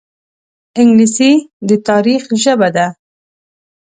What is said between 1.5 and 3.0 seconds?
د تاریخ ژبه ده